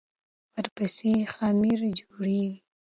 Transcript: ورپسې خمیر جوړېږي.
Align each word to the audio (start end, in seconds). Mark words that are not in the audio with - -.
ورپسې 0.53 1.11
خمیر 1.33 1.79
جوړېږي. 1.99 2.57